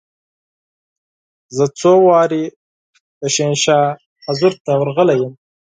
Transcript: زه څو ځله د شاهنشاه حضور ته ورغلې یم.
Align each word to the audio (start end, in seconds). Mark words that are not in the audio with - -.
زه 1.55 1.65
څو 1.79 1.93
ځله 2.13 2.39
د 3.21 3.23
شاهنشاه 3.35 3.85
حضور 4.25 4.53
ته 4.63 4.71
ورغلې 4.81 5.15
یم. 5.21 5.33